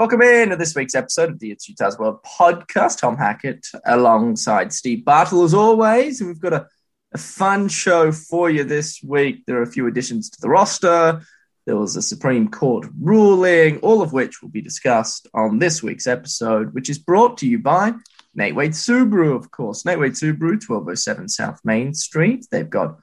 [0.00, 3.00] Welcome in to this week's episode of the It's Utah's World podcast.
[3.00, 6.22] Tom Hackett alongside Steve Bartle as always.
[6.22, 6.66] And we've got a,
[7.12, 9.44] a fun show for you this week.
[9.44, 11.20] There are a few additions to the roster.
[11.66, 16.06] There was a Supreme Court ruling, all of which will be discussed on this week's
[16.06, 17.92] episode, which is brought to you by
[18.34, 19.84] Nate Wade Subaru, of course.
[19.84, 22.46] Nate Wade Subaru, 1207 South Main Street.
[22.50, 22.96] They've got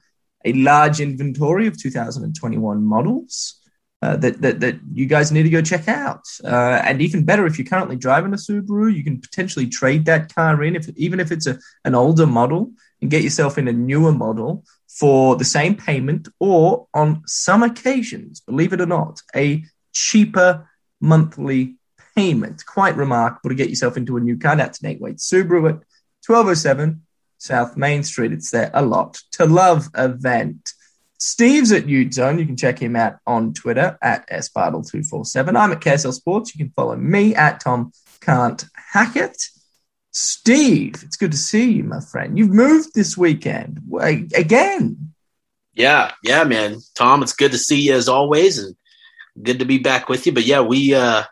[0.44, 3.57] a large inventory of 2021 models
[4.00, 6.24] uh, that, that, that you guys need to go check out.
[6.44, 10.32] Uh, and even better, if you're currently driving a Subaru, you can potentially trade that
[10.34, 13.72] car in, if even if it's a, an older model, and get yourself in a
[13.72, 19.64] newer model for the same payment, or on some occasions, believe it or not, a
[19.92, 20.68] cheaper
[21.00, 21.76] monthly
[22.16, 22.64] payment.
[22.66, 24.56] Quite remarkable to get yourself into a new car.
[24.56, 25.82] That's Nate Wade Subaru at
[26.26, 27.02] 1207
[27.38, 28.32] South Main Street.
[28.32, 30.72] It's there a lot to love event.
[31.18, 32.38] Steve's at Ute Zone.
[32.38, 35.56] You can check him out on Twitter at sbartle247.
[35.56, 36.54] I'm at KSL Sports.
[36.54, 39.36] You can follow me at Tom Can't Hackett.
[40.12, 42.38] Steve, it's good to see you, my friend.
[42.38, 43.80] You've moved this weekend
[44.34, 45.12] again.
[45.74, 46.78] Yeah, yeah, man.
[46.94, 48.74] Tom, it's good to see you as always, and
[49.40, 50.32] good to be back with you.
[50.32, 51.22] But yeah, we, uh,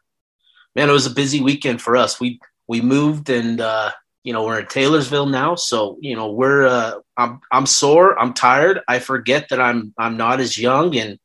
[0.76, 2.20] man, it was a busy weekend for us.
[2.20, 3.90] We we moved and uh,
[4.26, 8.34] you know we're in Taylorsville now, so you know we're uh, I'm I'm sore, I'm
[8.34, 8.80] tired.
[8.88, 11.20] I forget that I'm I'm not as young and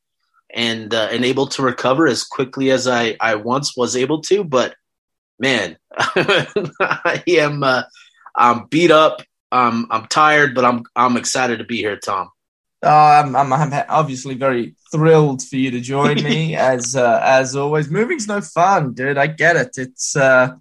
[0.54, 4.44] and uh, and able to recover as quickly as I I once was able to.
[4.44, 4.76] But
[5.40, 7.82] man, I am uh,
[8.36, 9.22] I'm beat up.
[9.50, 12.28] I'm I'm tired, but I'm I'm excited to be here, Tom.
[12.84, 17.56] Uh, I'm, I'm, I'm obviously very thrilled for you to join me as uh, as
[17.56, 17.90] always.
[17.90, 19.18] Moving's no fun, dude.
[19.18, 19.70] I get it.
[19.76, 20.54] It's uh,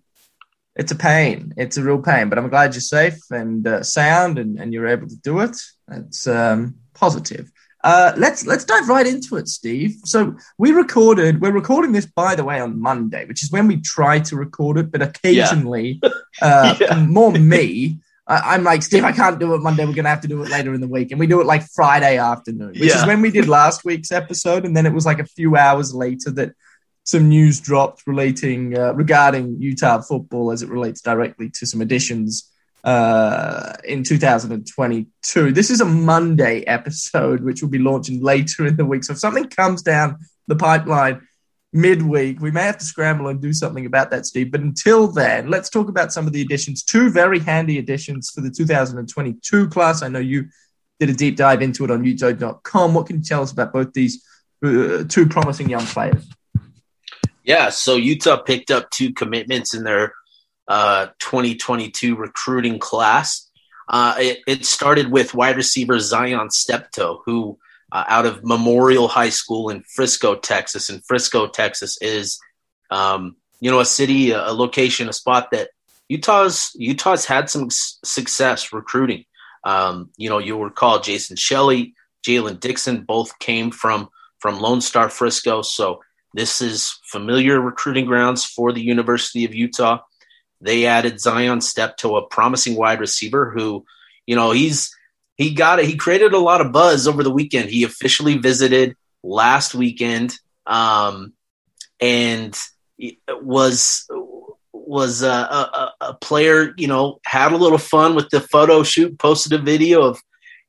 [0.75, 1.53] it's a pain.
[1.57, 4.87] It's a real pain, but I'm glad you're safe and uh, sound and, and you're
[4.87, 5.57] able to do it.
[5.91, 7.51] It's um, positive.
[7.83, 9.95] Uh, let's let's dive right into it, Steve.
[10.05, 11.41] So we recorded.
[11.41, 14.77] We're recording this, by the way, on Monday, which is when we try to record
[14.77, 14.91] it.
[14.91, 16.09] But occasionally, yeah.
[16.41, 16.95] uh, yeah.
[17.03, 19.03] more me, I, am like Steve.
[19.03, 19.83] I can't do it Monday.
[19.83, 21.63] We're gonna have to do it later in the week, and we do it like
[21.69, 23.01] Friday afternoon, which yeah.
[23.01, 24.63] is when we did last week's episode.
[24.63, 26.53] And then it was like a few hours later that
[27.03, 32.51] some news dropped relating uh, regarding Utah football as it relates directly to some additions
[32.83, 35.51] uh, in 2022.
[35.51, 39.03] This is a Monday episode, which will be launching later in the week.
[39.03, 40.17] So if something comes down
[40.47, 41.27] the pipeline
[41.73, 44.51] midweek, we may have to scramble and do something about that, Steve.
[44.51, 46.83] But until then, let's talk about some of the additions.
[46.83, 50.01] Two very handy additions for the 2022 class.
[50.01, 50.49] I know you
[50.99, 52.93] did a deep dive into it on utah.com.
[52.93, 54.23] What can you tell us about both these
[54.63, 56.27] uh, two promising young players?
[57.43, 60.13] Yeah, so Utah picked up two commitments in their
[60.67, 63.49] uh, 2022 recruiting class.
[63.89, 67.57] Uh, it, it, started with wide receiver Zion Steptoe, who
[67.91, 70.89] uh, out of Memorial High School in Frisco, Texas.
[70.89, 72.39] And Frisco, Texas is,
[72.89, 75.71] um, you know, a city, a, a, location, a spot that
[76.07, 79.25] Utah's Utah's had some s- success recruiting.
[79.63, 81.93] Um, you know, you'll recall Jason Shelley,
[82.25, 84.09] Jalen Dixon, both came from
[84.39, 85.61] from Lone Star Frisco.
[85.61, 86.01] So
[86.33, 89.99] this is familiar recruiting grounds for the University of Utah.
[90.61, 93.85] They added Zion Steptoe a promising wide receiver who,
[94.25, 94.95] you know, he's
[95.35, 95.85] he got it.
[95.85, 97.69] He created a lot of buzz over the weekend.
[97.69, 100.37] He officially visited last weekend,
[100.67, 101.33] um,
[101.99, 102.57] and
[103.27, 104.07] was
[104.71, 106.73] was a, a, a, player.
[106.77, 109.17] You know, had a little fun with the photo shoot.
[109.17, 110.21] Posted a video of,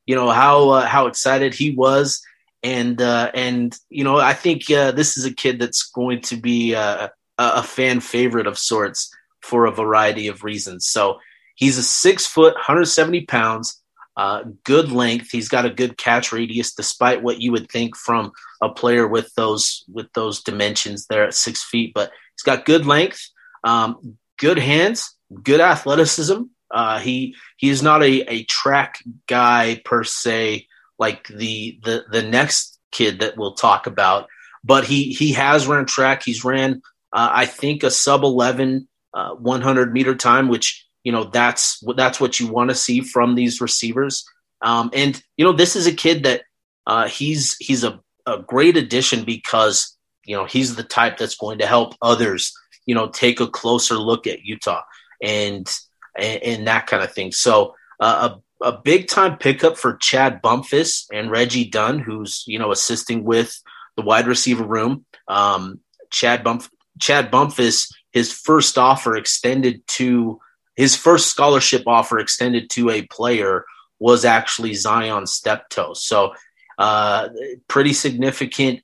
[0.07, 2.23] you know, how uh, how excited he was
[2.63, 6.37] and uh, and you know I think uh, this is a kid that's going to
[6.37, 10.87] be uh, a fan favorite of sorts for a variety of reasons.
[10.87, 11.19] So
[11.55, 13.81] he's a six foot, 170 pounds,
[14.15, 15.29] uh, good length.
[15.31, 19.33] He's got a good catch radius, despite what you would think from a player with
[19.35, 21.93] those with those dimensions there at six feet.
[21.93, 23.29] But he's got good length,
[23.63, 26.43] um, good hands, good athleticism.
[26.71, 30.67] Uh, he he is not a, a track guy per se
[30.99, 34.27] like the the the next kid that we'll talk about.
[34.63, 36.23] But he he has run track.
[36.23, 36.81] He's ran
[37.11, 42.19] uh, I think a sub 11 uh, 100 meter time, which you know that's that's
[42.19, 44.25] what you want to see from these receivers.
[44.61, 46.43] Um, and you know this is a kid that
[46.87, 51.59] uh, he's he's a, a great addition because you know, he's the type that's going
[51.59, 52.53] to help others,
[52.85, 54.81] you know, take a closer look at Utah
[55.21, 55.69] and
[56.17, 57.31] and, and that kind of thing.
[57.31, 62.57] So uh, a a big time pickup for Chad Bumphis and Reggie Dunn, who's you
[62.57, 63.61] know assisting with
[63.95, 65.05] the wide receiver room.
[65.27, 65.79] Um,
[66.09, 66.63] Chad Bump
[66.99, 70.39] Chad Bumphis, his first offer extended to
[70.75, 73.65] his first scholarship offer extended to a player
[73.99, 75.93] was actually Zion Steptoe.
[75.93, 76.33] So
[76.77, 77.29] uh,
[77.67, 78.81] pretty significant.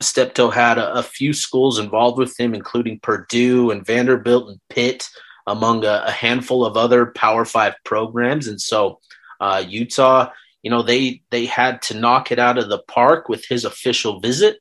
[0.00, 5.08] Steptoe had a, a, few schools involved with him, including Purdue and Vanderbilt and Pitt,
[5.46, 8.46] among a, a handful of other Power Five programs.
[8.46, 9.00] And so
[9.40, 10.30] uh, Utah,
[10.62, 14.20] you know, they they had to knock it out of the park with his official
[14.20, 14.58] visit,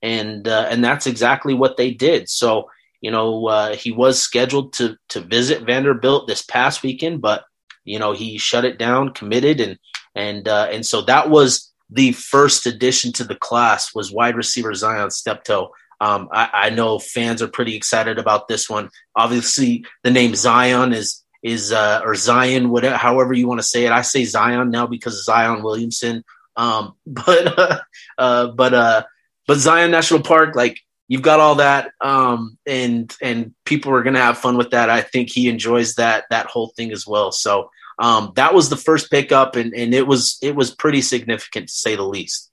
[0.00, 2.28] and uh, and that's exactly what they did.
[2.28, 2.68] So
[3.02, 7.44] you know, uh, he was scheduled to to visit Vanderbilt this past weekend, but
[7.84, 9.78] you know he shut it down, committed, and
[10.14, 14.72] and uh, and so that was the first addition to the class was wide receiver
[14.72, 15.70] Zion Steptoe.
[16.02, 18.90] Um, I, I, know fans are pretty excited about this one.
[19.14, 23.84] Obviously, the name Zion is is uh, or Zion, whatever, however you want to say
[23.84, 23.92] it.
[23.92, 26.24] I say Zion now because Zion Williamson.
[26.56, 27.78] Um, but uh,
[28.18, 29.04] uh, but uh,
[29.46, 34.18] but Zion National Park, like you've got all that, um, and and people are gonna
[34.18, 34.90] have fun with that.
[34.90, 37.30] I think he enjoys that that whole thing as well.
[37.30, 37.70] So
[38.00, 41.72] um, that was the first pickup, and, and it was it was pretty significant to
[41.72, 42.51] say the least.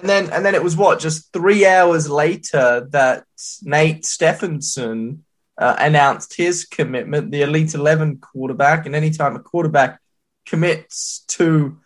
[0.00, 3.24] And then and then it was what just three hours later that
[3.62, 5.24] Nate Stephenson
[5.58, 8.86] uh, announced his commitment, the Elite Eleven quarterback.
[8.86, 10.00] And anytime a quarterback
[10.44, 11.78] commits to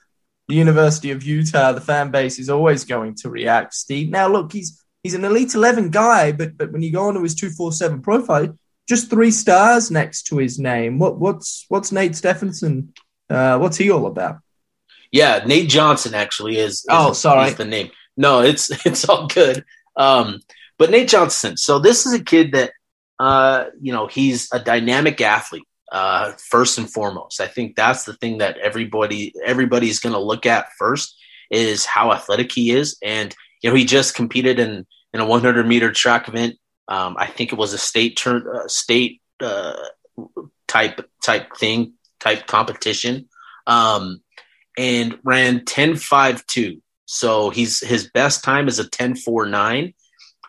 [0.49, 3.75] the University of Utah, the fan base is always going to react.
[3.75, 7.23] Steve, now look, he's he's an Elite Eleven guy, but but when you go onto
[7.23, 8.59] his two four seven profile,
[8.89, 10.99] just three stars next to his name.
[10.99, 12.93] What what's what's Nate Stephenson?
[13.29, 14.39] Uh, what's he all about?
[15.12, 16.73] Yeah, Nate Johnson actually is.
[16.73, 17.91] is oh, sorry, is the name.
[18.21, 19.65] No, it's it's all good.
[19.97, 20.41] Um,
[20.79, 21.57] but Nate Johnson.
[21.57, 22.73] So this is a kid that
[23.19, 25.65] uh, you know he's a dynamic athlete.
[25.93, 30.47] Uh, first and foremost, I think that's the thing that everybody everybody's going to look
[30.47, 31.17] at first
[31.51, 35.67] is how athletic he is, and you know he just competed in in a 100
[35.67, 36.55] meter track event
[36.91, 39.77] um, I think it was a state turn, uh, state uh,
[40.67, 43.29] type type thing, type competition,
[43.67, 44.21] um,
[44.77, 46.81] and ran 10.52.
[47.12, 49.95] So he's his best time is a 10.49.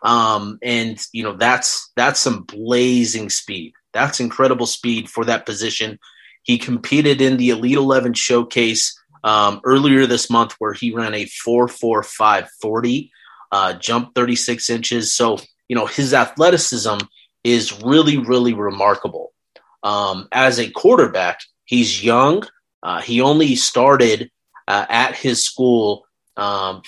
[0.03, 3.73] Um, and you know that's that's some blazing speed.
[3.93, 5.97] That's incredible speed for that position.
[6.43, 11.25] He competed in the Elite Eleven showcase um, earlier this month, where he ran a
[11.25, 13.11] four four five forty,
[13.51, 15.15] uh, jumped thirty six inches.
[15.15, 16.97] So you know, his athleticism
[17.43, 19.33] is really, really remarkable.
[19.81, 22.43] Um, as a quarterback, he's young.
[22.83, 24.29] Uh, he only started
[24.67, 26.05] uh, at his school
[26.37, 26.81] um,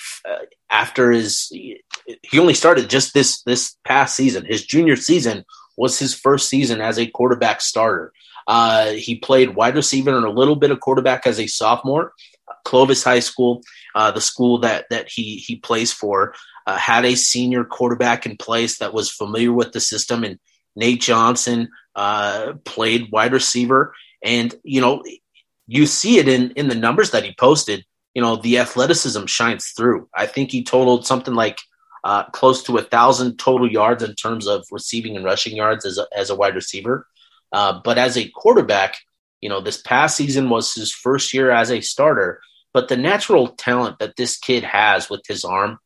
[0.70, 1.52] after his.
[1.52, 4.46] He only started just this this past season.
[4.46, 5.46] His junior season
[5.78, 8.12] was his first season as a quarterback starter.
[8.48, 12.14] Uh, he played wide receiver and a little bit of quarterback as a sophomore.
[12.66, 13.62] Clovis High School,
[13.96, 16.34] uh, the school that that he he plays for
[16.68, 20.40] uh, had a senior quarterback in place that was familiar with the system, and
[20.76, 23.94] Nate Johnson uh, played wide receiver.
[24.24, 25.04] And you know,
[25.68, 27.86] you see it in in the numbers that he posted.
[28.14, 30.08] You know, the athleticism shines through.
[30.14, 31.60] I think he totaled something like
[32.04, 35.98] uh, close to a thousand total yards in terms of receiving and rushing yards as
[35.98, 37.08] a, as a wide receiver.
[37.52, 38.98] Uh, but as a quarterback,
[39.42, 42.42] you know, this past season was his first year as a starter.
[42.74, 45.80] But the natural talent that this kid has with his arm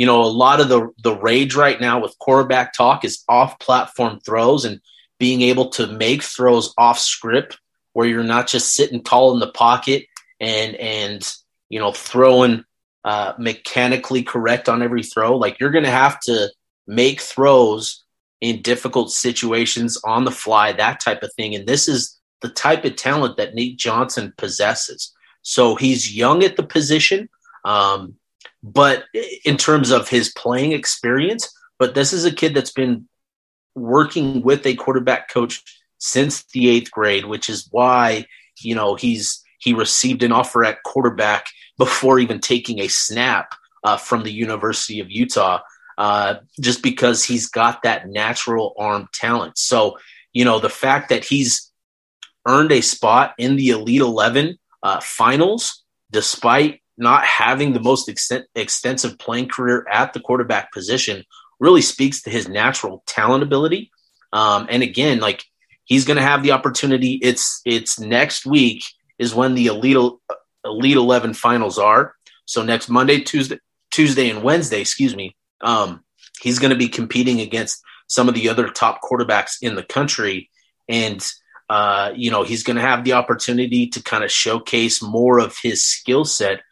[0.00, 3.58] you know, a lot of the the rage right now with quarterback talk is off
[3.58, 4.80] platform throws and
[5.18, 7.58] being able to make throws off script
[7.92, 10.06] where you're not just sitting tall in the pocket
[10.40, 11.32] and and
[11.68, 12.64] you know throwing
[13.04, 15.36] uh, mechanically correct on every throw.
[15.36, 16.50] Like you're going to have to
[16.86, 18.04] make throws
[18.40, 21.54] in difficult situations on the fly, that type of thing.
[21.54, 25.12] And this is the type of talent that Nate Johnson possesses.
[25.42, 27.28] So he's young at the position.
[27.64, 28.14] Um,
[28.62, 29.04] but
[29.44, 33.08] in terms of his playing experience, but this is a kid that's been
[33.74, 35.62] working with a quarterback coach
[35.98, 38.26] since the eighth grade, which is why
[38.60, 41.46] you know he's he received an offer at quarterback
[41.78, 45.60] before even taking a snap uh, from the University of Utah,
[45.96, 49.56] uh, just because he's got that natural arm talent.
[49.56, 49.98] So
[50.32, 51.70] you know the fact that he's
[52.46, 58.46] earned a spot in the Elite Eleven uh, finals, despite not having the most extent,
[58.54, 61.24] extensive playing career at the quarterback position
[61.58, 63.90] really speaks to his natural talent ability.
[64.32, 65.44] Um, and again, like
[65.84, 67.18] he's going to have the opportunity.
[67.22, 68.84] It's it's next week
[69.20, 70.00] is when the elite
[70.64, 72.14] elite eleven finals are.
[72.46, 73.58] So next Monday, Tuesday,
[73.90, 76.02] Tuesday and Wednesday, excuse me, Um,
[76.42, 80.50] he's going to be competing against some of the other top quarterbacks in the country.
[80.88, 81.20] And,
[81.68, 85.56] uh, you know, he's going to have the opportunity to kind of showcase more of
[85.62, 86.62] his skill set.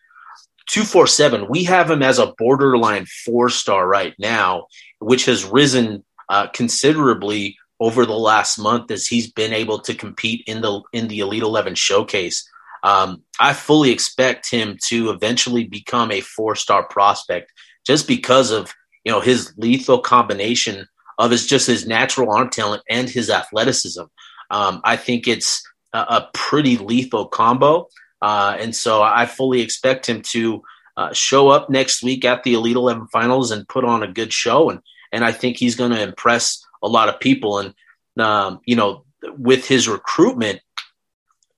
[0.70, 4.66] 247, we have him as a borderline four star right now,
[4.98, 10.42] which has risen uh, considerably over the last month as he's been able to compete
[10.46, 12.48] in the in the Elite 11 showcase.
[12.82, 17.52] Um, I fully expect him to eventually become a four star prospect
[17.86, 18.72] just because of
[19.04, 20.86] you know his lethal combination
[21.18, 24.04] of his just his natural arm talent and his athleticism.
[24.50, 27.88] Um, I think it's a, a pretty lethal combo,
[28.22, 30.62] uh, and so I fully expect him to
[30.96, 34.32] uh, show up next week at the Elite Eleven Finals and put on a good
[34.32, 34.80] show, and
[35.12, 37.58] and I think he's going to impress a lot of people.
[37.58, 37.74] And
[38.18, 39.04] um, you know,
[39.36, 40.60] with his recruitment,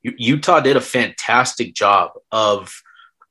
[0.02, 2.72] Utah did a fantastic job of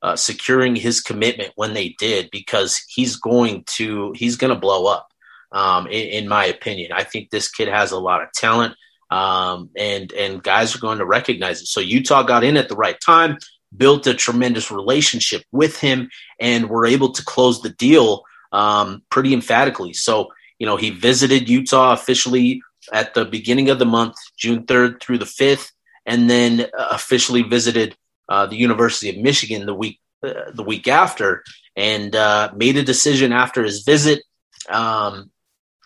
[0.02, 4.86] uh, securing his commitment when they did because he's going to he's going to blow
[4.86, 5.08] up.
[5.52, 8.76] Um, in, in, my opinion, I think this kid has a lot of talent,
[9.10, 11.66] um, and and guys are going to recognize it.
[11.66, 13.36] So Utah got in at the right time,
[13.76, 19.34] built a tremendous relationship with him, and were able to close the deal um, pretty
[19.34, 19.92] emphatically.
[19.92, 20.28] So
[20.60, 22.62] you know he visited Utah officially
[22.92, 25.72] at the beginning of the month, June third through the fifth,
[26.06, 27.96] and then officially visited
[28.28, 31.42] uh, the University of Michigan the week uh, the week after,
[31.74, 34.22] and uh, made a decision after his visit.
[34.68, 35.30] Um,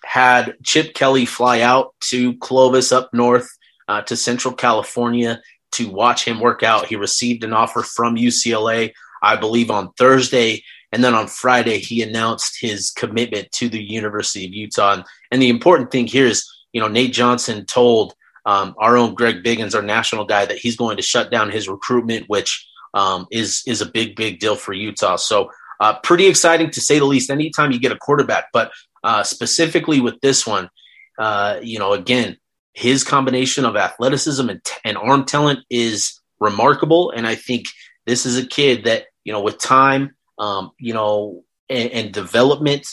[0.05, 3.49] had Chip Kelly fly out to Clovis up north
[3.89, 5.41] uh, to Central California
[5.73, 6.87] to watch him work out.
[6.87, 10.63] He received an offer from UCLA, I believe, on Thursday.
[10.95, 14.93] And then on Friday, he announced his commitment to the University of Utah.
[14.93, 18.15] And, and the important thing here is, you know, Nate Johnson told
[18.47, 21.69] um, our own Greg Biggins, our national guy, that he's going to shut down his
[21.69, 25.17] recruitment, which um, is is a big big deal for Utah.
[25.17, 27.29] So uh, pretty exciting to say the least.
[27.29, 28.71] Anytime you get a quarterback, but
[29.03, 30.71] uh, specifically with this one,
[31.19, 32.37] uh, you know, again,
[32.73, 37.67] his combination of athleticism and, t- and arm talent is remarkable, and I think
[38.07, 42.87] this is a kid that you know with time, um, you know, and, and development,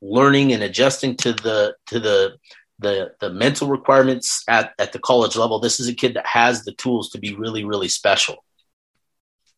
[0.00, 2.36] learning and adjusting to the to the
[2.78, 6.64] the the mental requirements at, at the college level, this is a kid that has
[6.64, 8.44] the tools to be really, really special.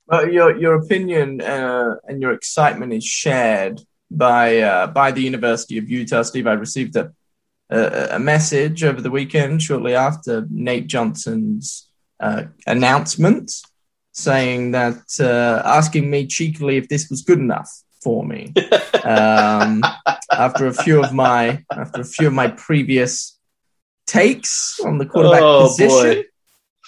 [0.07, 5.79] Well, your your opinion uh, and your excitement is shared by uh, by the University
[5.79, 6.23] of Utah.
[6.23, 7.13] Steve, I received a,
[7.71, 13.53] a, a message over the weekend shortly after Nate Johnson's uh, announcement,
[14.13, 17.71] saying that uh, asking me cheekily if this was good enough
[18.03, 18.53] for me.
[19.05, 19.83] um,
[20.33, 23.39] after a few of my after a few of my previous
[24.07, 26.25] takes on the quarterback oh, position,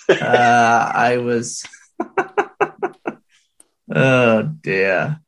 [0.09, 1.65] uh, I was.
[3.95, 5.21] oh dear.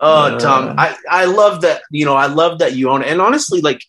[0.00, 1.82] Oh, uh, Tom, I, I love that.
[1.90, 3.08] You know, I love that you own it.
[3.08, 3.82] And honestly, like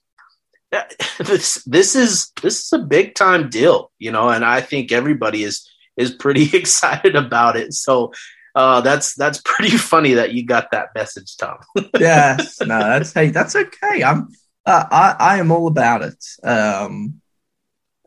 [1.19, 3.91] this, this is this is a big time deal.
[3.99, 5.69] You know, and I think everybody is
[5.99, 7.73] is pretty excited about it.
[7.73, 8.13] So
[8.55, 11.57] uh, that's that's pretty funny that you got that message, Tom.
[11.99, 14.03] yeah, no, that's hey, that's okay.
[14.03, 14.29] I'm
[14.65, 16.25] uh, I I am all about it.
[16.43, 17.21] Um,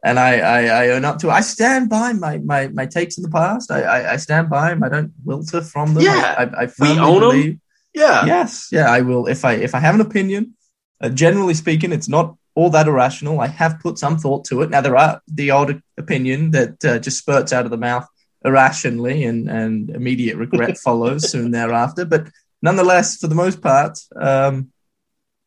[0.05, 1.33] and I, I, I own up to it.
[1.33, 3.71] I stand by my my my takes in the past.
[3.71, 4.83] I I, I stand by them.
[4.83, 6.03] I don't wilter from them.
[6.03, 7.61] Yeah, I, I, we own believe, them.
[7.95, 8.25] Yeah.
[8.27, 8.69] Yes.
[8.73, 8.91] Yeah.
[8.91, 9.27] I will.
[9.27, 10.55] If I if I have an opinion,
[11.01, 13.41] uh, generally speaking, it's not all that irrational.
[13.41, 14.71] I have put some thought to it.
[14.71, 18.07] Now there are the old opinion that uh, just spurts out of the mouth
[18.45, 22.05] irrationally, and, and immediate regret follows soon thereafter.
[22.05, 22.29] But
[22.61, 24.73] nonetheless, for the most part, um,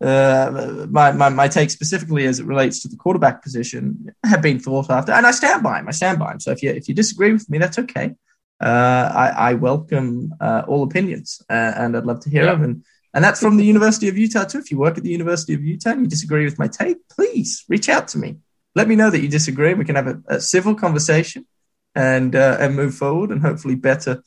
[0.01, 4.59] uh, my, my, my take specifically as it relates to the quarterback position have been
[4.59, 5.88] thought after, and I stand by him.
[5.88, 6.39] I stand by him.
[6.39, 8.15] So if you if you disagree with me, that's okay.
[8.62, 12.51] Uh, I, I, welcome uh, all opinions, uh, and I'd love to hear yeah.
[12.53, 12.63] them.
[12.63, 12.85] And
[13.15, 14.60] and that's from the University of Utah too.
[14.60, 17.63] If you work at the University of Utah and you disagree with my take, please
[17.69, 18.36] reach out to me.
[18.75, 19.74] Let me know that you disagree.
[19.74, 21.48] We can have a, a civil conversation
[21.95, 24.22] and uh, and move forward and hopefully better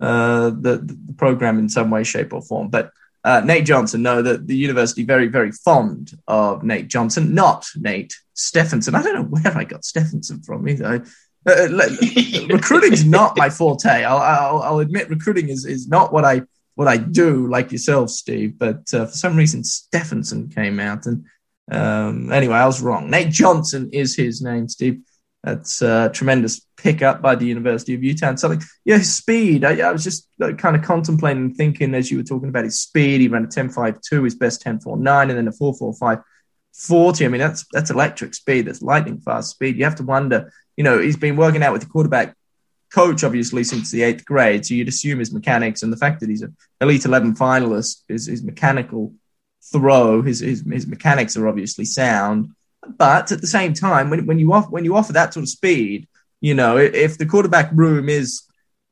[0.00, 2.68] uh, the, the program in some way, shape, or form.
[2.68, 2.92] But
[3.24, 8.14] uh, Nate Johnson, no, the, the university very, very fond of Nate Johnson, not Nate
[8.34, 8.94] Stephenson.
[8.94, 11.04] I don't know where I got Stephenson from either.
[11.44, 11.66] Uh, uh
[12.48, 14.04] recruiting is not my forte.
[14.04, 16.42] I'll, I'll, I'll, admit recruiting is, is not what I
[16.76, 18.58] what I do, like yourself, Steve.
[18.58, 21.24] But uh, for some reason, Stephenson came out, and
[21.70, 23.10] um, anyway, I was wrong.
[23.10, 25.00] Nate Johnson is his name, Steve.
[25.42, 28.28] That's a tremendous pickup by the University of Utah.
[28.28, 29.64] And something, yeah, his speed.
[29.64, 33.20] I, I was just kind of contemplating, thinking as you were talking about his speed.
[33.20, 36.22] He ran a 10.52, his best 10.49, and then a 4.45
[36.74, 37.24] 40.
[37.24, 38.66] I mean, that's that's electric speed.
[38.66, 39.76] That's lightning fast speed.
[39.76, 42.36] You have to wonder, you know, he's been working out with the quarterback
[42.96, 44.64] coach obviously since the eighth grade.
[44.64, 48.26] So you'd assume his mechanics and the fact that he's an Elite 11 finalist is
[48.26, 49.12] his mechanical
[49.72, 50.22] throw.
[50.22, 52.54] His, his his mechanics are obviously sound,
[53.04, 55.50] but at the same time, when when you offer when you offer that sort of
[55.50, 56.08] speed,
[56.40, 58.42] you know, if the quarterback room is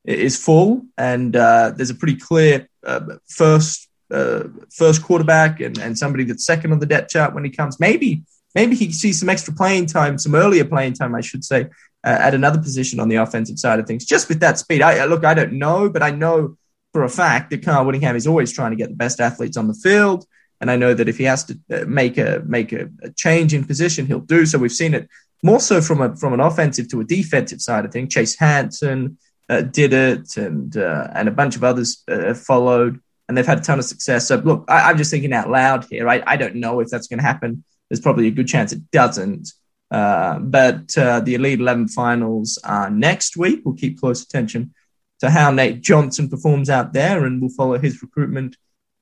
[0.05, 5.99] is full and uh, there's a pretty clear uh, first uh, first quarterback and, and
[5.99, 8.23] somebody that's second on the depth chart when he comes, maybe
[8.55, 11.69] maybe he sees some extra playing time, some earlier playing time, I should say,
[12.05, 14.05] uh, at another position on the offensive side of things.
[14.05, 16.57] Just with that speed, I look, I don't know, but I know
[16.93, 19.67] for a fact that Kyle Whittingham is always trying to get the best athletes on
[19.67, 20.27] the field.
[20.61, 23.53] And I know that if he has to uh, make a make a, a change
[23.53, 24.59] in position, he'll do so.
[24.59, 25.09] We've seen it
[25.43, 28.15] more so from a from an offensive to a defensive side of things.
[28.15, 29.19] Chase Hansen
[29.49, 33.59] uh, did it, and uh, and a bunch of others uh, followed, and they've had
[33.59, 34.29] a ton of success.
[34.29, 36.09] So look, I, am just thinking out loud here.
[36.09, 37.65] I, I don't know if that's going to happen.
[37.91, 39.53] There's probably a good chance it doesn't.
[39.95, 43.61] Uh, but uh, the Elite 11 finals are next week.
[43.65, 44.75] We'll keep close attention
[45.21, 48.57] to how Nate Johnson performs out there, and we'll follow his recruitment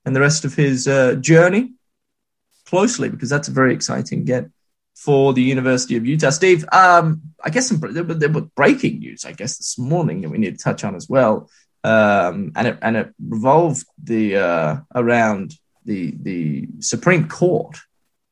[0.05, 1.73] and the rest of his uh, journey
[2.67, 4.51] closely because that's a very exciting get
[4.95, 6.29] for the University of Utah.
[6.29, 10.37] Steve, um, I guess some, there, were breaking news, I guess, this morning that we
[10.37, 11.49] need to touch on as well,
[11.85, 15.55] um, and it and it revolved the uh, around
[15.87, 17.79] the the Supreme Court,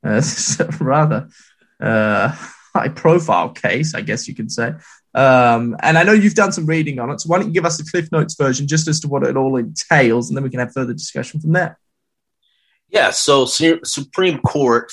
[0.05, 0.21] uh,
[0.79, 1.31] rather
[1.81, 2.29] uh,
[2.75, 4.73] high profile case, I guess you could say.
[5.13, 7.21] Um, and I know you've done some reading on it.
[7.21, 9.37] So why don't you give us the Cliff Notes version just as to what it
[9.37, 11.79] all entails, and then we can have further discussion from there.
[12.89, 13.11] Yeah.
[13.11, 14.93] So Supreme Court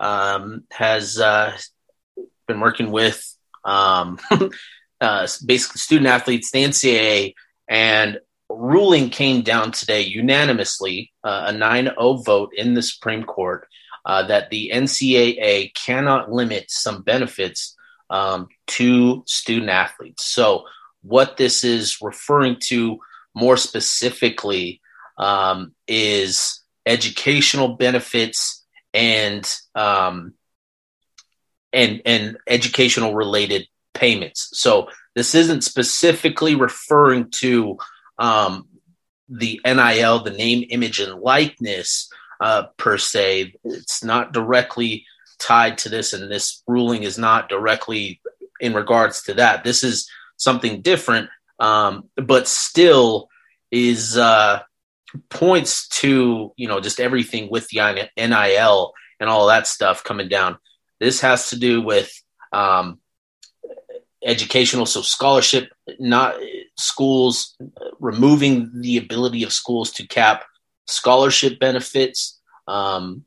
[0.00, 1.56] um, has uh,
[2.46, 3.24] been working with
[3.64, 4.18] um,
[5.00, 7.34] uh, basically student athletes, the NCAA,
[7.68, 13.66] and ruling came down today unanimously, uh, a 9-0 vote in the Supreme Court,
[14.04, 17.76] uh, that the NCAA cannot limit some benefits
[18.10, 20.24] um, to student athletes.
[20.24, 20.64] So,
[21.02, 22.98] what this is referring to
[23.34, 24.80] more specifically
[25.18, 30.34] um, is educational benefits and um,
[31.72, 34.50] and and educational related payments.
[34.52, 37.76] So this isn't specifically referring to
[38.18, 38.68] um,
[39.28, 42.08] the NIL, the name, image, and likeness
[42.42, 43.54] uh, per se.
[43.62, 45.06] It's not directly
[45.38, 48.20] tied to this, and this ruling is not directly
[48.60, 49.62] in regards to that.
[49.62, 53.28] This is something different, um, but still
[53.70, 54.60] is uh,
[55.30, 60.58] points to you know just everything with the NIL and all that stuff coming down.
[60.98, 62.12] This has to do with
[62.52, 62.98] um,
[64.24, 66.34] educational, so scholarship, not
[66.76, 67.56] schools
[68.00, 70.44] removing the ability of schools to cap
[70.86, 72.40] scholarship benefits.
[72.66, 73.24] Um,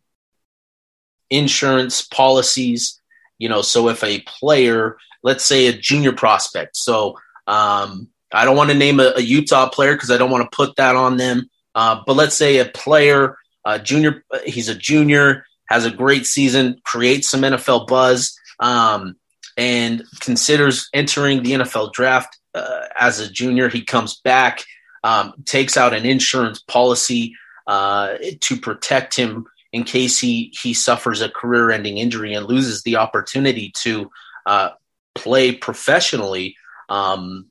[1.30, 3.00] insurance policies.
[3.38, 8.56] You know, so if a player, let's say a junior prospect, so um, I don't
[8.56, 11.18] want to name a, a Utah player because I don't want to put that on
[11.18, 11.50] them.
[11.74, 13.38] Uh, but let's say a player,
[13.84, 19.16] junior, he's a junior, has a great season, creates some NFL buzz, um,
[19.58, 23.68] and considers entering the NFL draft uh, as a junior.
[23.68, 24.64] He comes back,
[25.04, 27.36] um, takes out an insurance policy
[27.68, 32.96] uh, to protect him in case he he suffers a career-ending injury and loses the
[32.96, 34.10] opportunity to
[34.46, 34.70] uh,
[35.16, 36.56] play professionally.
[36.88, 37.48] Um,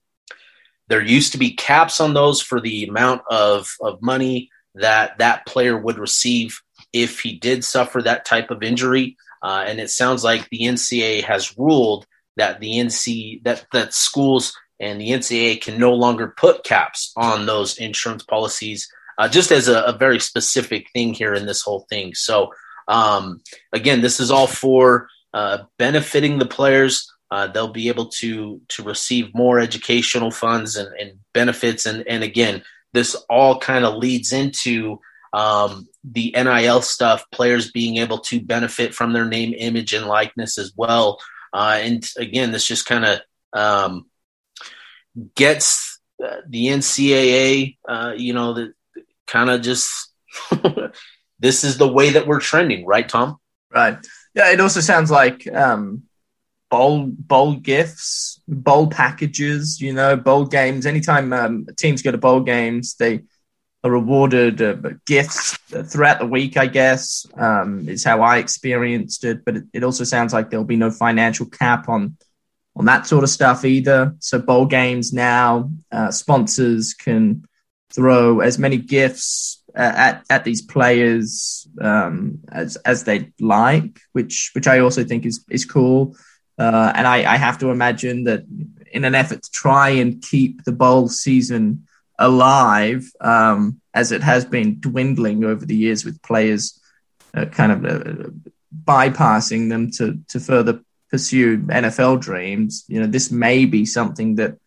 [0.88, 5.46] there used to be caps on those for the amount of, of money that that
[5.46, 6.60] player would receive
[6.92, 9.16] if he did suffer that type of injury.
[9.42, 14.56] Uh, and it sounds like the NCAA has ruled that the NC that that schools
[14.80, 19.68] and the NCAA can no longer put caps on those insurance policies uh, just as
[19.68, 22.14] a, a, very specific thing here in this whole thing.
[22.14, 22.52] So,
[22.88, 23.40] um,
[23.72, 27.10] again, this is all for uh, benefiting the players.
[27.30, 32.22] Uh, they'll be able to to receive more educational funds and, and benefits, and and
[32.22, 35.00] again, this all kind of leads into
[35.32, 37.24] um, the NIL stuff.
[37.32, 41.18] Players being able to benefit from their name, image, and likeness as well.
[41.52, 43.20] Uh, and again, this just kind of
[43.52, 44.06] um,
[45.34, 48.72] gets uh, the NCAA, uh, you know, the,
[49.26, 50.12] kind of just
[51.38, 53.38] this is the way that we're trending, right, Tom?
[53.70, 53.98] Right.
[54.34, 56.04] Yeah, it also sounds like um,
[56.70, 59.80] bowl bowl gifts, bowl packages.
[59.80, 60.86] You know, bowl games.
[60.86, 63.22] Anytime um, teams go to bowl games, they
[63.82, 66.56] are rewarded uh, gifts throughout the week.
[66.56, 69.44] I guess um, is how I experienced it.
[69.44, 72.16] But it, it also sounds like there'll be no financial cap on
[72.76, 74.14] on that sort of stuff either.
[74.18, 77.46] So bowl games now, uh, sponsors can
[77.94, 84.50] throw as many gifts uh, at at these players um, as as they like, which
[84.54, 86.16] which I also think is is cool.
[86.58, 88.44] Uh, and I, I have to imagine that
[88.92, 94.44] in an effort to try and keep the bowl season alive, um, as it has
[94.44, 96.80] been dwindling over the years with players
[97.34, 98.30] uh, kind of uh,
[98.84, 100.80] bypassing them to to further
[101.10, 102.84] pursue NFL dreams.
[102.88, 104.58] You know, this may be something that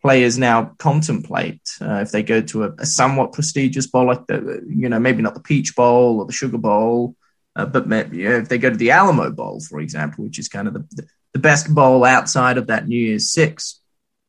[0.00, 4.64] players now contemplate uh, if they go to a, a, somewhat prestigious bowl like the
[4.68, 7.16] you know maybe not the Peach Bowl or the Sugar Bowl,
[7.56, 10.38] uh, but maybe, you know, if they go to the Alamo Bowl, for example, which
[10.38, 13.80] is kind of the, the best bowl outside of that New Year's Six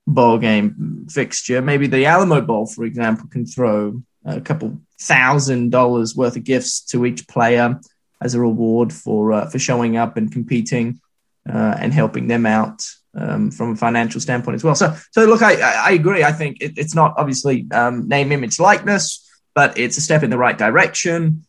[0.07, 6.15] bowl game fixture, maybe the Alamo Bowl, for example, can throw a couple thousand dollars
[6.15, 7.79] worth of gifts to each player
[8.21, 10.99] as a reward for uh, for showing up and competing
[11.47, 12.83] uh, and helping them out
[13.15, 14.75] um, from a financial standpoint as well.
[14.75, 16.23] So, so look, I, I agree.
[16.23, 20.29] I think it, it's not obviously um, name, image, likeness, but it's a step in
[20.29, 21.45] the right direction.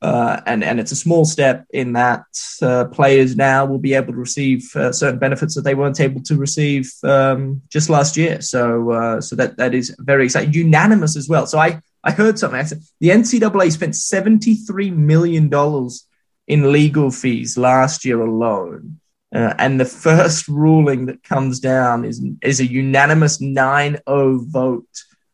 [0.00, 2.24] Uh, and and it's a small step in that
[2.60, 6.20] uh, players now will be able to receive uh, certain benefits that they weren't able
[6.20, 8.40] to receive um, just last year.
[8.40, 11.46] So uh, so that that is very exciting, unanimous as well.
[11.46, 12.58] So I I heard something.
[12.58, 16.04] I said the NCAA spent seventy three million dollars
[16.48, 18.98] in legal fees last year alone.
[19.34, 24.86] Uh, and the first ruling that comes down is is a unanimous 9-0 vote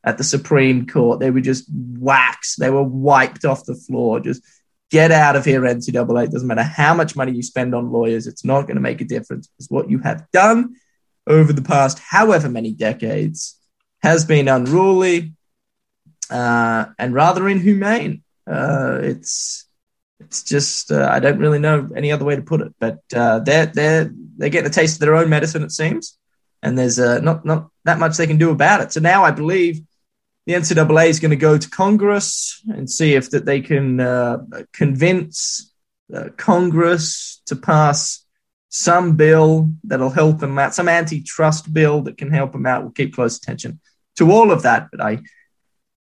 [0.05, 1.21] at the Supreme Court.
[1.21, 2.61] They were just waxed.
[2.61, 4.21] They were wiped off the floor.
[4.21, 4.43] Just
[4.91, 6.25] get out of here, NCAA.
[6.25, 8.27] It doesn't matter how much money you spend on lawyers.
[8.27, 9.49] It's not going to make a difference.
[9.49, 10.77] Because what you have done
[11.27, 13.59] over the past however many decades
[14.03, 15.35] has been unruly
[16.31, 18.23] uh, and rather inhumane.
[18.47, 19.68] Uh, it's
[20.21, 22.75] it's just uh, I don't really know any other way to put it.
[22.79, 26.19] But uh, they're they're they're getting a taste of their own medicine, it seems,
[26.63, 28.93] and there's uh, not not that much they can do about it.
[28.93, 29.81] So now I believe
[30.47, 34.39] the NCAA is going to go to Congress and see if that they can uh,
[34.73, 35.73] convince
[36.15, 38.25] uh, Congress to pass
[38.71, 42.83] some bill that'll help them out, some antitrust bill that can help them out.
[42.83, 43.81] We'll keep close attention
[44.17, 45.19] to all of that, but I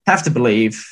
[0.06, 0.86] have to believe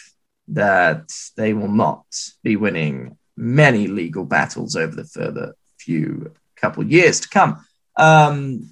[0.52, 2.06] that they will not
[2.44, 7.66] be winning many legal battles over the further few couple years to come.
[7.98, 8.72] Um,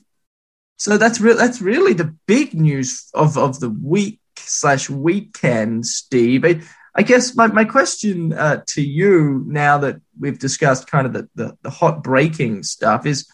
[0.77, 6.45] so that's re- that's really the big news of, of the week slash weekend, Steve.
[6.45, 6.61] I,
[6.95, 11.29] I guess my, my question uh, to you now that we've discussed kind of the,
[11.35, 13.27] the, the hot breaking stuff is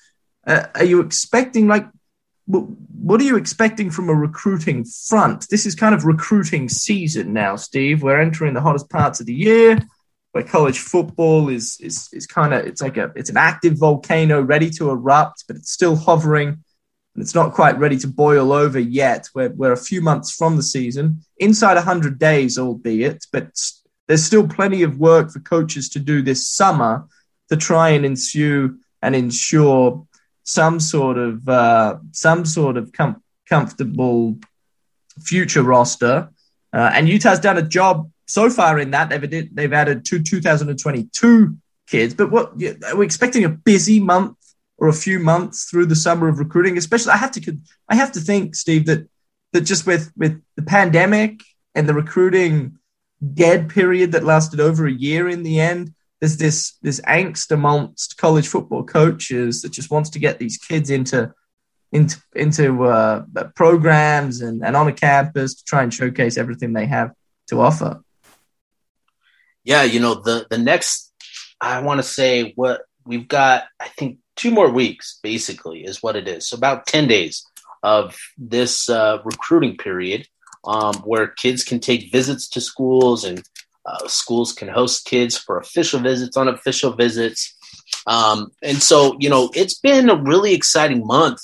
[0.48, 1.88] uh, are you expecting like
[2.48, 5.48] what are you expecting from a recruiting front?
[5.50, 8.04] This is kind of recruiting season now, Steve.
[8.04, 9.80] We're entering the hottest parts of the year
[10.32, 14.42] where college football is is is kind of it's like a it's an active volcano
[14.42, 18.78] ready to erupt, but it's still hovering and it's not quite ready to boil over
[18.78, 19.30] yet.
[19.34, 23.58] We're we're a few months from the season, inside hundred days, albeit, but
[24.08, 27.08] there's still plenty of work for coaches to do this summer
[27.50, 30.06] to try and ensue and ensure
[30.46, 34.38] some sort of uh, some sort of com- comfortable
[35.20, 36.30] future roster.
[36.72, 41.58] Uh, and Utah's done a job so far in that they've they've added two 2022
[41.88, 42.14] kids.
[42.14, 42.54] But what
[42.86, 44.38] are we expecting a busy month
[44.78, 46.78] or a few months through the summer of recruiting?
[46.78, 47.58] Especially, I have to
[47.90, 49.08] I have to think, Steve, that
[49.52, 51.42] that just with with the pandemic
[51.74, 52.78] and the recruiting
[53.34, 55.94] dead period that lasted over a year in the end,
[56.26, 60.90] there's this this angst amongst college football coaches that just wants to get these kids
[60.90, 61.32] into
[61.92, 63.24] into into uh,
[63.56, 67.12] programs and, and on a campus to try and showcase everything they have
[67.48, 68.02] to offer.
[69.64, 71.14] Yeah, you know the the next
[71.62, 73.66] I want to say what we've got.
[73.80, 76.48] I think two more weeks basically is what it is.
[76.48, 77.46] So about ten days
[77.84, 80.28] of this uh, recruiting period
[80.66, 83.44] um, where kids can take visits to schools and
[83.86, 87.56] uh, schools can host kids for official visits, unofficial visits.
[88.08, 91.42] Um, and so, you know, it's been a really exciting month.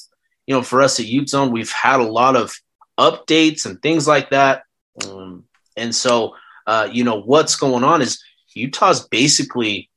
[0.47, 2.53] You know, for us at Ute Zone, we've had a lot of
[2.99, 4.63] updates and things like that.
[5.07, 5.45] Um,
[5.77, 6.35] and so,
[6.67, 8.21] uh, you know, what's going on is
[8.53, 9.89] Utah's basically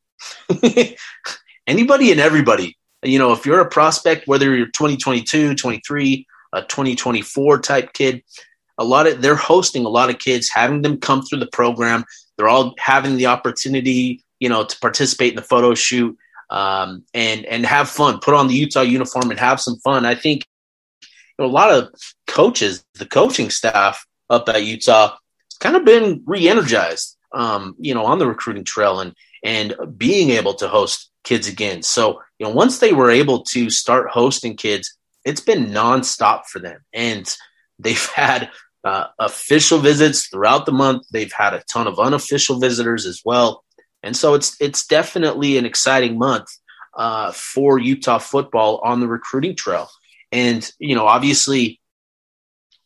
[1.66, 2.76] anybody and everybody.
[3.02, 8.22] You know, if you're a prospect, whether you're 2022, 23, a 2024 type kid,
[8.78, 12.04] a lot of they're hosting a lot of kids, having them come through the program,
[12.36, 16.16] they're all having the opportunity, you know, to participate in the photo shoot
[16.50, 18.20] um, and and have fun.
[18.20, 20.06] Put on the Utah uniform and have some fun.
[20.06, 20.46] I think
[21.02, 21.92] you know, a lot of
[22.26, 25.16] coaches, the coaching staff up at Utah,
[25.60, 30.54] kind of been re-energized, um, you know, on the recruiting trail and and being able
[30.54, 31.82] to host kids again.
[31.82, 36.58] So you know, once they were able to start hosting kids, it's been nonstop for
[36.58, 37.34] them, and
[37.78, 38.50] they've had
[38.84, 41.06] uh, official visits throughout the month.
[41.10, 43.64] They've had a ton of unofficial visitors as well,
[44.02, 46.48] and so it's it's definitely an exciting month
[46.96, 49.88] uh, for Utah football on the recruiting trail.
[50.32, 51.80] And you know, obviously,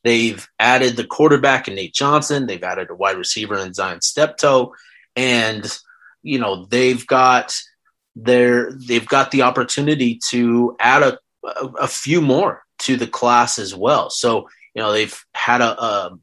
[0.05, 2.47] they've added the quarterback in Nate Johnson.
[2.47, 4.75] They've added a wide receiver in Zion Steptoe,
[5.17, 5.79] and
[6.23, 7.57] you know they've got
[8.15, 13.59] their they've got the opportunity to add a, a, a few more to the class
[13.59, 14.11] as well.
[14.11, 16.19] So you know they've had a a,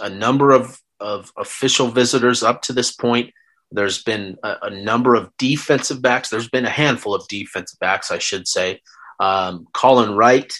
[0.00, 3.32] a number of of official visitors up to this point.
[3.70, 6.28] There's been a, a, number of defensive backs.
[6.28, 8.80] There's been a handful of defensive backs, I should say.
[9.20, 10.52] Um, Colin Wright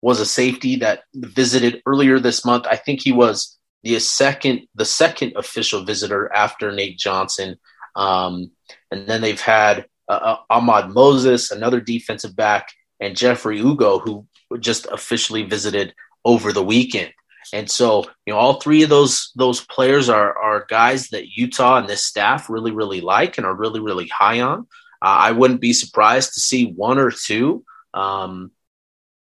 [0.00, 2.66] was a safety that visited earlier this month.
[2.68, 7.60] I think he was the second the second official visitor after Nate Johnson.
[7.94, 8.50] Um,
[8.90, 14.26] and then they've had uh, uh Ahmad Moses, another defensive back, and Jeffrey Ugo, who
[14.58, 17.12] just officially visited over the weekend.
[17.52, 21.78] And so, you know, all three of those those players are are guys that Utah
[21.78, 24.60] and this staff really really like and are really really high on.
[25.02, 28.52] Uh, I wouldn't be surprised to see one or two um,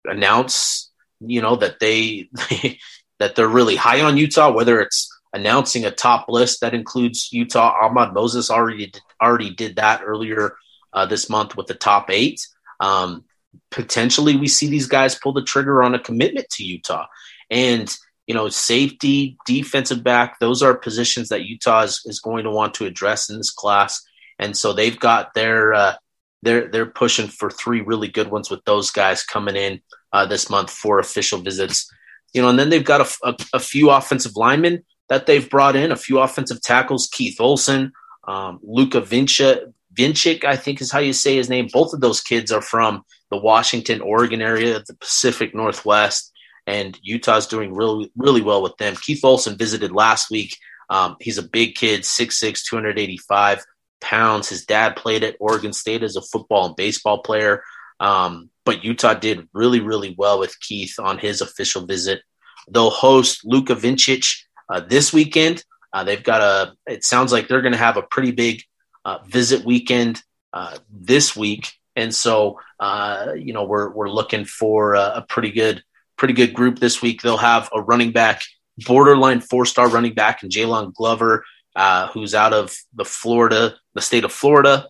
[0.04, 2.30] announce, you know, that they
[3.18, 4.52] that they're really high on Utah.
[4.52, 9.76] Whether it's announcing a top list that includes Utah, Ahmad Moses already did, already did
[9.76, 10.56] that earlier
[10.92, 12.40] uh, this month with the top eight.
[12.80, 13.24] Um,
[13.70, 17.06] potentially, we see these guys pull the trigger on a commitment to Utah.
[17.50, 17.94] And,
[18.26, 22.74] you know, safety, defensive back, those are positions that Utah is, is going to want
[22.74, 24.02] to address in this class.
[24.38, 25.94] And so they've got their, uh,
[26.42, 29.80] they're, they're pushing for three really good ones with those guys coming in
[30.12, 31.90] uh, this month for official visits.
[32.32, 35.76] You know, and then they've got a, a, a few offensive linemen that they've brought
[35.76, 37.92] in, a few offensive tackles, Keith Olson,
[38.26, 41.68] um, Luka Vincha, Vinchik, I think is how you say his name.
[41.72, 46.32] Both of those kids are from the Washington, Oregon area, the Pacific Northwest
[46.66, 48.96] and Utah's doing really really well with them.
[48.96, 50.56] Keith Olson visited last week.
[50.88, 53.64] Um, he's a big kid, 6'6", 285
[54.00, 54.48] pounds.
[54.48, 57.62] His dad played at Oregon State as a football and baseball player.
[57.98, 62.22] Um, but Utah did really, really well with Keith on his official visit.
[62.68, 65.64] They'll host Luka Vincic uh, this weekend.
[65.92, 68.62] Uh, they've got a, it sounds like they're going to have a pretty big
[69.04, 70.20] uh, visit weekend
[70.52, 71.72] uh, this week.
[71.96, 75.82] And so, uh, you know, we're, we're looking for a, a pretty good
[76.16, 77.22] pretty good group this week.
[77.22, 78.42] They'll have a running back,
[78.86, 84.00] borderline four star running back, and Jaylon Glover, uh, who's out of the Florida, the
[84.00, 84.88] state of Florida.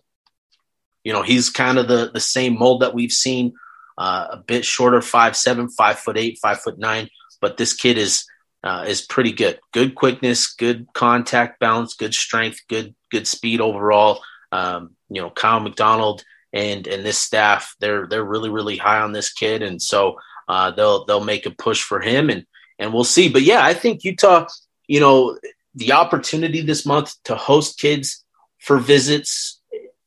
[1.03, 3.53] You know, he's kind of the the same mold that we've seen,
[3.97, 7.09] uh, a bit shorter, five seven, five foot eight, five foot nine.
[7.39, 8.25] But this kid is
[8.63, 9.59] uh, is pretty good.
[9.71, 14.21] Good quickness, good contact balance, good strength, good good speed overall.
[14.51, 16.23] Um, you know, Kiel McDonald
[16.57, 20.17] and and this staff, they're they're really really high on this kid, and so
[20.47, 22.45] uh, they'll they'll make a push for him, and
[22.79, 23.29] and we'll see.
[23.29, 24.47] But yeah, I think Utah,
[24.87, 25.37] you know,
[25.75, 28.25] the opportunity this month to host kids
[28.57, 29.61] for visits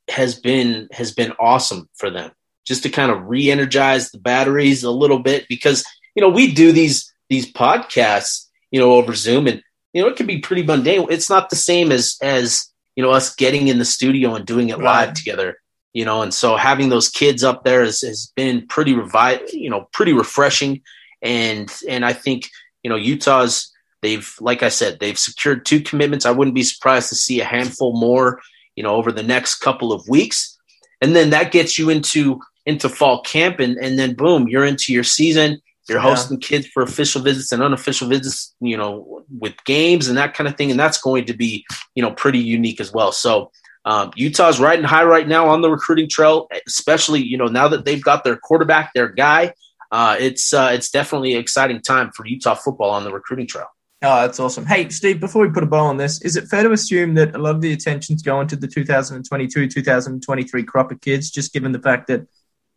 [0.08, 2.32] has been has been awesome for them.
[2.66, 5.84] Just to kind of re-energize the batteries a little bit because
[6.16, 10.16] you know we do these these podcasts you know over Zoom and you know it
[10.16, 11.06] can be pretty mundane.
[11.10, 14.70] It's not the same as as you know us getting in the studio and doing
[14.70, 15.06] it right.
[15.06, 15.59] live together
[15.92, 19.70] you know, and so having those kids up there has, has been pretty revi- you
[19.70, 20.82] know, pretty refreshing.
[21.22, 22.48] And, and I think,
[22.82, 23.72] you know, Utah's,
[24.02, 26.26] they've, like I said, they've secured two commitments.
[26.26, 28.40] I wouldn't be surprised to see a handful more,
[28.76, 30.56] you know, over the next couple of weeks.
[31.00, 34.92] And then that gets you into, into fall camp and, and then boom, you're into
[34.92, 35.60] your season.
[35.88, 36.46] You're hosting yeah.
[36.46, 40.56] kids for official visits and unofficial visits, you know, with games and that kind of
[40.56, 40.70] thing.
[40.70, 43.10] And that's going to be, you know, pretty unique as well.
[43.10, 43.50] So,
[43.84, 47.84] um, Utah's riding high right now on the recruiting trail, especially you know now that
[47.84, 49.54] they've got their quarterback, their guy.
[49.90, 53.66] Uh, it's uh, it's definitely an exciting time for Utah football on the recruiting trail.
[54.02, 54.64] Oh, that's awesome.
[54.64, 57.34] Hey, Steve, before we put a bow on this, is it fair to assume that
[57.34, 61.72] a lot of the attention's going to the 2022 2023 crop of kids, just given
[61.72, 62.26] the fact that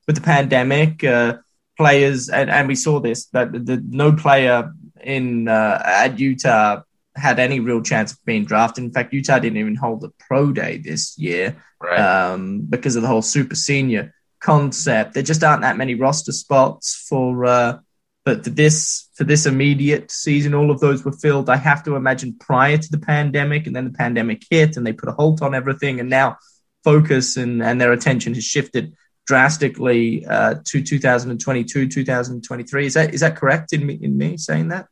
[0.05, 1.37] with the pandemic, uh,
[1.77, 6.81] players, and, and we saw this, that the, no player in uh, at Utah
[7.15, 8.83] had any real chance of being drafted.
[8.83, 11.99] In fact, Utah didn't even hold a pro day this year right.
[11.99, 15.13] um, because of the whole super senior concept.
[15.13, 17.45] There just aren't that many roster spots for.
[17.45, 17.79] Uh,
[18.25, 21.49] but for this for this immediate season, all of those were filled.
[21.49, 24.93] I have to imagine prior to the pandemic, and then the pandemic hit, and they
[24.93, 26.37] put a halt on everything, and now
[26.83, 28.93] focus and, and their attention has shifted
[29.25, 32.85] drastically uh, to 2022, 2023.
[32.85, 34.87] Is that is that correct in me in me saying that?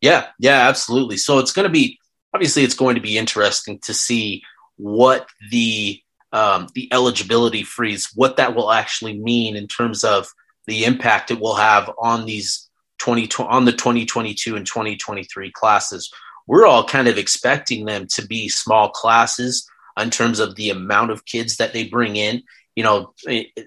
[0.00, 1.16] Yeah, yeah, absolutely.
[1.16, 1.98] So it's going to be
[2.32, 4.42] obviously it's going to be interesting to see
[4.76, 6.00] what the
[6.32, 10.28] um, the eligibility freeze, what that will actually mean in terms of
[10.66, 16.12] the impact it will have on these 20 on the 2022 and 2023 classes.
[16.46, 21.10] We're all kind of expecting them to be small classes in terms of the amount
[21.10, 22.42] of kids that they bring in.
[22.76, 23.14] You know,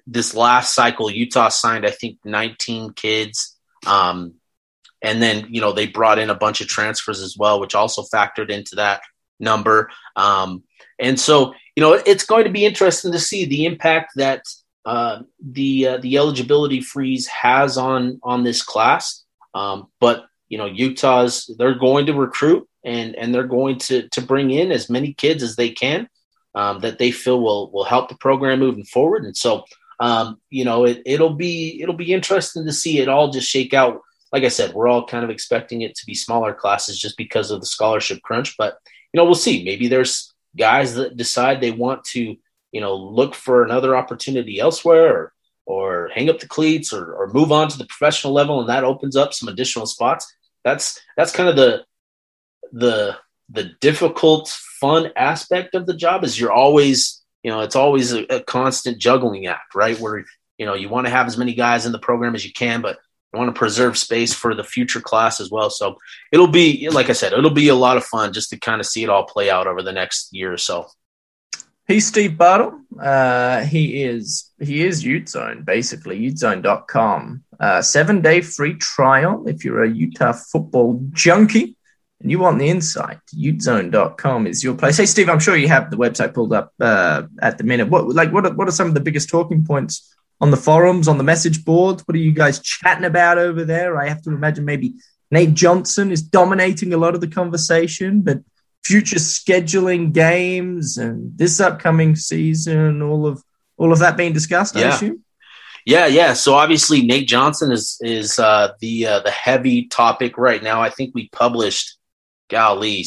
[0.07, 3.57] this last cycle, Utah signed I think 19 kids.
[3.85, 4.35] Um,
[5.01, 8.03] and then, you know, they brought in a bunch of transfers as well, which also
[8.03, 9.01] factored into that
[9.39, 9.89] number.
[10.15, 10.63] Um,
[10.99, 14.43] and so, you know, it's going to be interesting to see the impact that
[14.85, 19.23] uh, the uh, the eligibility freeze has on on this class.
[19.53, 24.21] Um, but you know, Utah's they're going to recruit and and they're going to to
[24.21, 26.07] bring in as many kids as they can
[26.55, 29.23] um, that they feel will will help the program moving forward.
[29.25, 29.63] And so,
[29.99, 33.73] um, you know, it, it'll be it'll be interesting to see it all just shake
[33.73, 34.01] out.
[34.31, 37.51] Like I said, we're all kind of expecting it to be smaller classes just because
[37.51, 38.55] of the scholarship crunch.
[38.57, 38.77] But
[39.13, 39.63] you know, we'll see.
[39.63, 42.35] Maybe there's guys that decide they want to,
[42.71, 45.33] you know, look for another opportunity elsewhere or
[45.65, 48.83] or hang up the cleats or, or move on to the professional level and that
[48.83, 50.33] opens up some additional spots.
[50.63, 51.85] That's that's kind of the
[52.71, 53.17] the
[53.49, 54.47] the difficult
[54.79, 58.97] fun aspect of the job is you're always you know it's always a, a constant
[58.97, 60.23] juggling act right where
[60.57, 62.81] you know you want to have as many guys in the program as you can
[62.81, 62.97] but
[63.33, 65.97] you want to preserve space for the future class as well so
[66.31, 68.85] it'll be like i said it'll be a lot of fun just to kind of
[68.85, 70.87] see it all play out over the next year or so
[71.87, 72.79] He's Steve Bartle.
[72.97, 77.43] Uh, he is he is UteZone basically utezone.com.
[77.59, 81.75] Uh, seven day free trial if you're a Utah football junkie
[82.21, 84.97] and you want the insight, utezone.com is your place.
[84.97, 87.89] Hey, Steve, I'm sure you have the website pulled up uh, at the minute.
[87.89, 91.07] What like what are, what are some of the biggest talking points on the forums,
[91.07, 92.03] on the message boards?
[92.05, 93.97] What are you guys chatting about over there?
[94.01, 94.95] I have to imagine maybe
[95.29, 98.39] Nate Johnson is dominating a lot of the conversation, but
[98.83, 103.43] future scheduling games and this upcoming season, all of
[103.77, 104.87] all of that being discussed, yeah.
[104.87, 105.23] I assume.
[105.85, 106.33] Yeah, yeah.
[106.33, 110.81] So obviously Nate Johnson is is uh, the uh, the heavy topic right now.
[110.81, 111.97] I think we published
[112.49, 113.05] golly,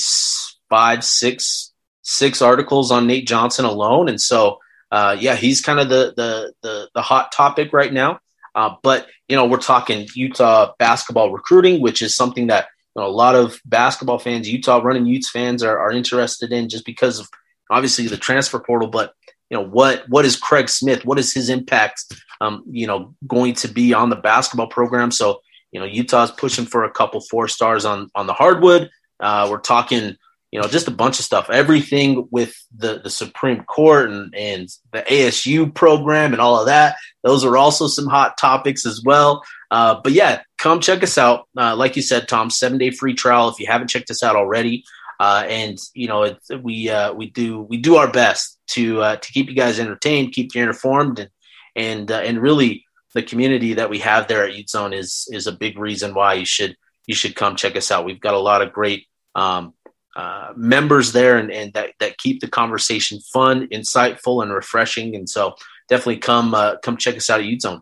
[0.70, 4.58] five, six, six articles on Nate Johnson alone, and so
[4.94, 8.20] uh, yeah, he's kind of the the the, the hot topic right now.
[8.54, 13.08] Uh, but you know, we're talking Utah basketball recruiting, which is something that you know,
[13.08, 17.18] a lot of basketball fans, Utah running Utes fans, are, are interested in just because
[17.18, 17.28] of
[17.70, 18.86] obviously the transfer portal.
[18.86, 19.14] But
[19.50, 21.04] you know, what what is Craig Smith?
[21.04, 22.04] What is his impact?
[22.40, 25.10] Um, you know, going to be on the basketball program.
[25.10, 25.40] So
[25.72, 28.90] you know, Utah's pushing for a couple four stars on on the hardwood.
[29.18, 30.16] Uh, we're talking,
[30.54, 31.50] you know, just a bunch of stuff.
[31.50, 36.94] Everything with the the Supreme Court and and the ASU program and all of that.
[37.24, 39.42] Those are also some hot topics as well.
[39.72, 41.48] Uh, but yeah, come check us out.
[41.58, 44.36] Uh, like you said, Tom, seven day free trial if you haven't checked us out
[44.36, 44.84] already.
[45.18, 49.16] Uh, and you know, it, we uh, we do we do our best to uh,
[49.16, 51.30] to keep you guys entertained, keep you informed, and
[51.74, 55.48] and uh, and really the community that we have there at Ute Zone is is
[55.48, 56.76] a big reason why you should
[57.08, 58.04] you should come check us out.
[58.04, 59.74] We've got a lot of great um,
[60.16, 65.14] uh, members there and, and that, that keep the conversation fun, insightful, and refreshing.
[65.16, 65.54] And so
[65.88, 67.80] definitely come uh, come check us out at UteZone.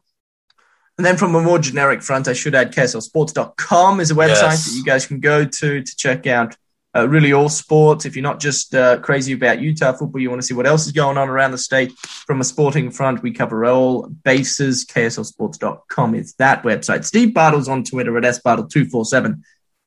[0.98, 4.66] And then from a more generic front, I should add KSLSports.com is a website yes.
[4.66, 6.56] that you guys can go to to check out
[6.94, 8.04] uh, really all sports.
[8.04, 10.86] If you're not just uh, crazy about Utah football, you want to see what else
[10.86, 13.22] is going on around the state from a sporting front.
[13.22, 14.84] We cover all bases.
[14.84, 17.04] KSLSports.com is that website.
[17.04, 19.42] Steve Bartle's on Twitter at sbartle247.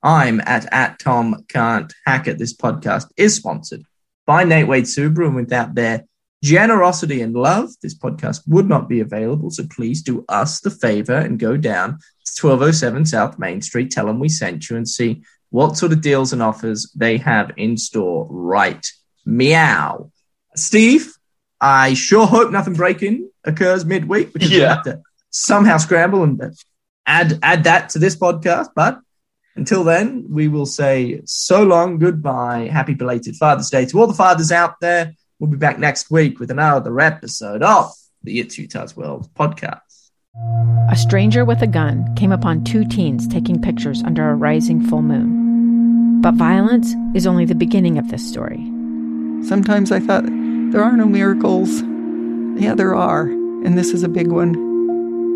[0.05, 2.37] I'm at, at Tom Can't Hack It.
[2.37, 3.83] This podcast is sponsored
[4.27, 5.25] by Nate Wade Subaru.
[5.25, 6.05] And without their
[6.43, 9.49] generosity and love, this podcast would not be available.
[9.49, 13.89] So please do us the favor and go down to 1207 South Main Street.
[13.89, 17.51] Tell them we sent you and see what sort of deals and offers they have
[17.57, 18.87] in store right
[19.25, 20.11] meow.
[20.55, 21.15] Steve,
[21.59, 24.57] I sure hope nothing breaking occurs midweek because yeah.
[24.57, 26.39] we have to somehow scramble and
[27.07, 28.67] add add that to this podcast.
[28.75, 28.99] But
[29.55, 34.13] until then, we will say so long, goodbye, happy belated Father's Day to all the
[34.13, 35.13] fathers out there.
[35.39, 37.91] We'll be back next week with another episode of
[38.23, 39.79] the It's Utah's World podcast.
[40.91, 45.01] A stranger with a gun came upon two teens taking pictures under a rising full
[45.01, 46.21] moon.
[46.21, 48.63] But violence is only the beginning of this story.
[49.47, 51.81] Sometimes I thought, there are no miracles.
[52.61, 54.74] Yeah, there are, and this is a big one.